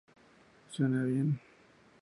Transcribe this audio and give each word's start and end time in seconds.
Suena 0.71 1.03
bien. 1.05 1.39